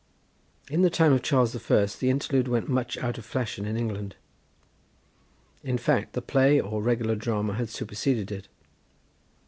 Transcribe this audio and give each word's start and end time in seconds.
In 0.67 0.81
the 0.81 0.89
time 0.89 1.13
of 1.13 1.21
Charles 1.21 1.53
the 1.53 1.59
First 1.59 1.99
the 1.99 2.09
interlude 2.09 2.47
went 2.47 2.67
much 2.67 2.97
out 2.97 3.19
of 3.19 3.23
fashion 3.23 3.67
in 3.67 3.77
England; 3.77 4.15
in 5.61 5.77
fact, 5.77 6.13
the 6.13 6.23
play, 6.23 6.59
or 6.59 6.81
regular 6.81 7.13
drama, 7.13 7.53
had 7.53 7.69
superseded 7.69 8.31
it. 8.31 8.47